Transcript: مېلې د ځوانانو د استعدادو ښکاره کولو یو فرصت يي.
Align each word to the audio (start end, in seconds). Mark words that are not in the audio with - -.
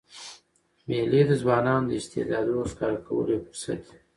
مېلې 0.87 1.21
د 1.29 1.31
ځوانانو 1.41 1.87
د 1.89 1.91
استعدادو 2.01 2.57
ښکاره 2.71 2.97
کولو 3.07 3.29
یو 3.33 3.45
فرصت 3.47 3.81
يي. 3.91 3.99